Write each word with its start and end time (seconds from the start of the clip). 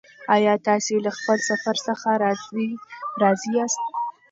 ایا 0.35 0.53
تاسې 0.67 0.95
له 1.05 1.11
خپل 1.17 1.37
سفر 1.49 1.75
څخه 1.87 2.09
راضي 3.21 3.49
یاست؟ 3.57 3.83